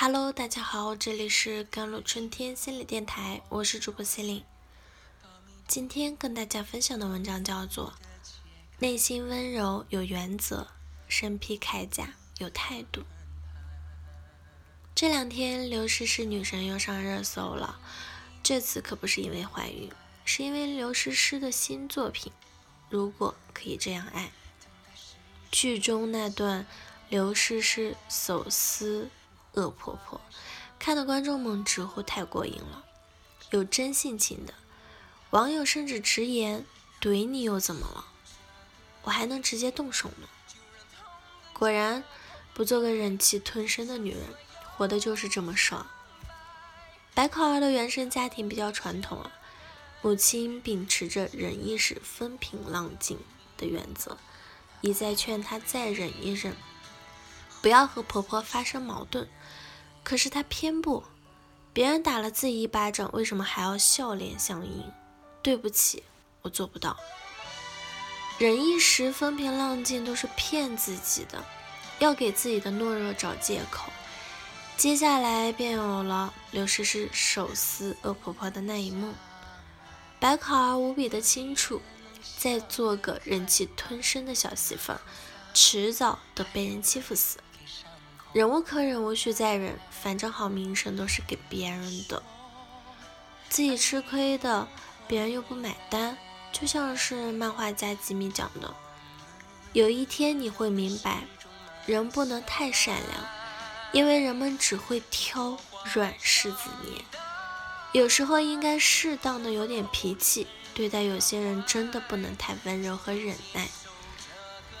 [0.00, 4.44] Hello，大家好，这里是甘露春天心理电台，我是主播心灵。
[5.66, 7.94] 今天跟大家分享的文章叫做
[8.78, 10.68] 《内心温柔有原则，
[11.08, 13.00] 身披铠甲有态度》。
[14.94, 17.80] 这两天刘诗诗女神又上热搜了，
[18.40, 19.90] 这次可不是因为怀孕，
[20.24, 22.32] 是因为刘诗诗的新作品
[22.88, 24.26] 《如果可以这样爱》。
[25.50, 26.64] 剧中那段
[27.08, 29.10] 刘诗诗手撕。
[29.58, 30.20] 恶婆婆，
[30.78, 32.84] 看的观众们直呼太过瘾了。
[33.50, 34.54] 有真性情的
[35.30, 36.64] 网友甚至直言
[37.02, 38.04] ：“怼你又怎么了？
[39.02, 40.28] 我还能直接动手呢。”
[41.52, 42.04] 果然，
[42.54, 44.22] 不做个忍气吞声的女人，
[44.76, 45.86] 活的就是这么爽。
[47.14, 49.32] 白考儿的原生家庭比较传统啊，
[50.02, 53.18] 母亲秉持着忍一时风平浪静
[53.56, 54.16] 的原则，
[54.82, 56.56] 一再劝她再忍一忍。
[57.68, 59.28] 不要和婆婆发生矛盾，
[60.02, 61.04] 可是她偏不。
[61.74, 64.90] 别人打了自己一巴掌，为什么还要笑脸相迎？
[65.42, 66.02] 对不起，
[66.40, 66.96] 我做不到。
[68.38, 71.44] 忍一时风平浪静都是骗自己的，
[71.98, 73.92] 要给自己的懦弱找借口。
[74.78, 79.12] 接下来便有了刘诗诗手撕恶婆婆的那一幕。
[80.18, 81.82] 白考儿无比的清楚，
[82.38, 85.00] 再做个忍气吞声的小媳妇儿，
[85.52, 87.36] 迟早都被人欺负死。
[88.34, 92.22] 忍无可忍，无需再忍，反正好名声都是给别人的，
[93.48, 94.68] 自己吃亏的，
[95.06, 96.16] 别人又不买单。
[96.52, 98.74] 就像是漫画家吉米讲的，
[99.72, 101.24] 有一天你会明白，
[101.86, 103.26] 人不能太善良，
[103.92, 107.02] 因为人们只会挑软柿子捏。
[107.92, 113.68] 有时候应该适当的有点脾气，对待有些人真的不能太温柔和忍耐。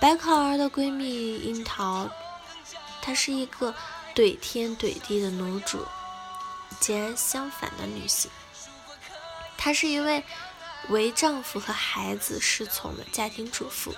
[0.00, 2.08] 白考儿的闺蜜樱桃。
[3.04, 3.74] 她是一个
[4.14, 5.86] 怼天怼地的奴主，
[6.80, 8.30] 截然相反的女性。
[9.58, 10.24] 她是一位
[10.88, 13.94] 为丈夫和孩子侍从的家庭主妇。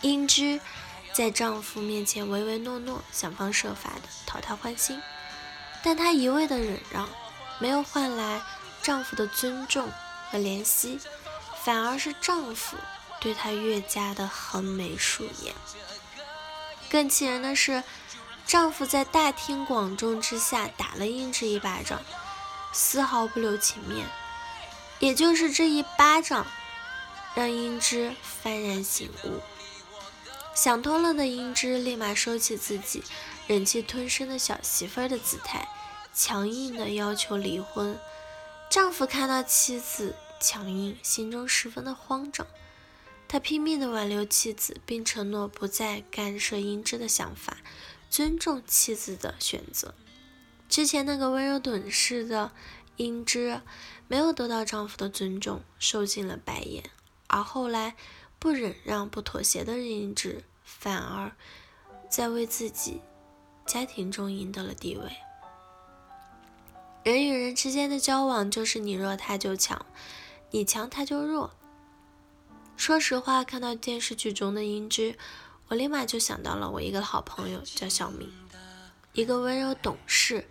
[0.00, 0.60] 英芝
[1.12, 5.02] 在丈夫面前唯唯诺诺，想方设法的讨他欢心，
[5.82, 7.08] 但她一味的忍让，
[7.58, 8.40] 没有换来
[8.80, 9.90] 丈夫的尊重
[10.30, 11.00] 和怜惜，
[11.64, 12.76] 反而是丈夫
[13.20, 15.52] 对她越加的横眉竖眼。
[16.92, 17.82] 更气人的是，
[18.44, 22.02] 丈夫在大庭广众之下打了英芝一巴掌，
[22.70, 24.06] 丝毫不留情面。
[24.98, 26.46] 也就是这一巴掌，
[27.34, 28.14] 让英芝
[28.44, 29.40] 幡然醒悟。
[30.54, 33.02] 想通了的英芝立马收起自己
[33.46, 35.66] 忍气吞声的小媳妇儿的姿态，
[36.12, 37.98] 强硬的要求离婚。
[38.68, 42.46] 丈夫看到妻子强硬，心中十分的慌张。
[43.32, 47.56] 他拼命地挽留妻子，并承诺不再干涉英芝的想法，
[48.10, 49.94] 尊重妻子的选择。
[50.68, 52.52] 之前那个温柔懂事的
[52.96, 53.62] 英芝，
[54.06, 56.82] 没有得到丈夫的尊重，受尽了白眼；
[57.26, 57.96] 而后来
[58.38, 61.32] 不忍让、不妥协的英芝，反而
[62.10, 63.00] 在为自己
[63.64, 65.10] 家庭中赢得了地位。
[67.02, 69.86] 人与人之间的交往，就是你弱他就强，
[70.50, 71.50] 你强他就弱。
[72.76, 75.14] 说实话，看到电视剧中的英姿，
[75.68, 78.28] 我立马就想到了我一个好朋友，叫小敏，
[79.12, 80.48] 一个温柔懂事、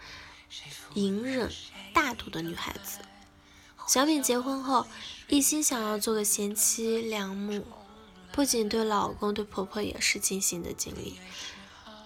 [0.94, 1.52] 隐忍
[1.94, 3.00] 大度的女孩子。
[3.88, 4.88] 小敏结婚后，
[5.28, 7.66] 一心想要做个贤妻良母，
[8.32, 11.20] 不仅对老公、对婆婆也是尽心的尽力。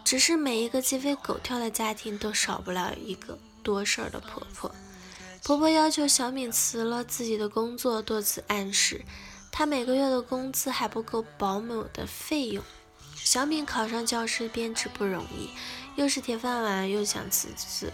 [0.04, 4.74] 只是每一个鸡飞狗跳的家庭，都少不了一个多事儿的婆婆。
[5.44, 9.06] 婆婆要求小敏辞了自己的工作，多次暗示。
[9.58, 12.62] 她每个月的工资还不够保姆的费用。
[13.16, 15.50] 小敏考上教师编制不容易，
[15.96, 17.94] 又是铁饭碗，又想辞职，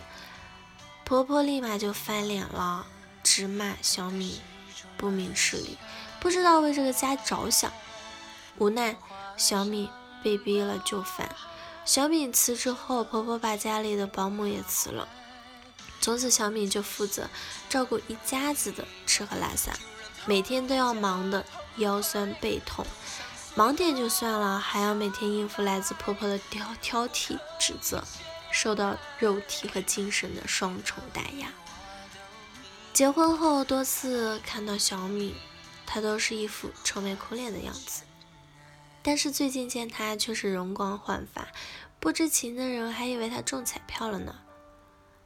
[1.06, 2.88] 婆婆立马就翻脸了，
[3.22, 4.40] 直骂小敏
[4.98, 5.78] 不明事理，
[6.20, 7.72] 不知道为这个家着想。
[8.58, 8.98] 无奈
[9.38, 9.88] 小敏
[10.24, 11.30] 被逼了就范。
[11.86, 15.08] 小敏辞职后，婆婆把家里的保姆也辞了，
[16.02, 17.30] 从此小敏就负责
[17.70, 19.72] 照顾一家子的吃喝拉撒。
[20.26, 21.46] 每天都要忙得
[21.78, 22.86] 腰酸背痛，
[23.56, 28.04] 忙点就算了，还要每天应付来自婆婆的挑挑剔指责，
[28.52, 31.48] 受到肉体和精神的双重打压。
[32.94, 35.34] 结婚后多次看到小敏，
[35.88, 38.04] 她都是一副愁眉苦脸的样子，
[39.02, 41.48] 但是最近见她却是容光焕发，
[42.00, 44.36] 不知情的人还以为她中彩票了呢。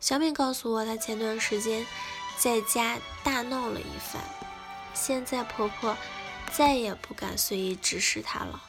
[0.05, 1.83] 小敏告诉我，她前段时间
[2.37, 4.21] 在家大闹了一番。
[4.93, 5.97] 现在婆婆
[6.53, 8.63] 再也不敢随意指使她了。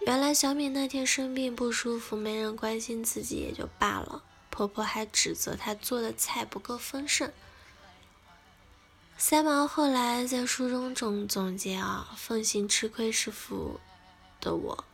[0.00, 7.30] 原来小敏那天生病不舒服，没人关心自己也就罢了，婆婆还指责她做的菜不够丰盛。
[9.16, 13.78] 三毛后来在书中总总结啊，奉行吃亏是福
[14.40, 14.84] 的我，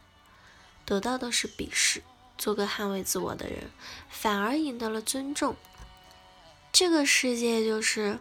[0.85, 2.03] 得到的是鄙视；
[2.39, 3.71] 做个捍卫自我的人，
[4.09, 5.57] 反而赢得了尊重。
[6.73, 8.19] 这个世界就是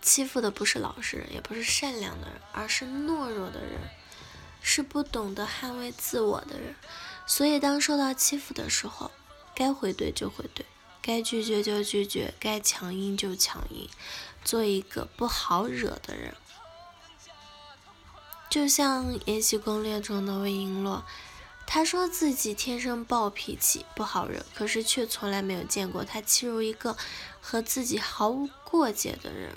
[0.00, 3.90] 欺负的不是老实人，也不是善良的人，而是懦弱的人，
[4.62, 6.74] 是不懂得捍卫自我的人。
[7.26, 9.10] 所以，当受到欺负的时候，
[9.54, 10.62] 该回怼就回怼，
[11.02, 13.88] 该拒绝就拒绝，该强硬就强硬，
[14.44, 16.34] 做一个不好惹的人。
[18.48, 21.02] 就像《延禧攻略》中的魏璎珞，
[21.66, 26.96] 他说自己天生暴脾气，不好惹，可是却从来没有见过他欺辱一个
[27.40, 29.52] 和自己毫无过节的人。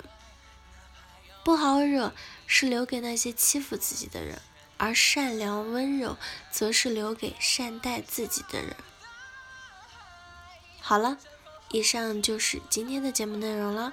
[1.44, 2.12] 不好惹
[2.46, 4.42] 是留给那些欺负自己的人。
[4.82, 6.16] 而善良温柔，
[6.50, 8.74] 则是留给善待自己的人。
[10.80, 11.18] 好了，
[11.68, 13.92] 以上就是今天的节目内容了。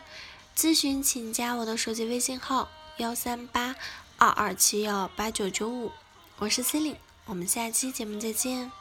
[0.55, 3.75] 咨询请加我的手机微信号：幺三八
[4.17, 5.91] 二二七幺八九九五，
[6.37, 8.71] 我是 c e l i n e 我们下期节目再见。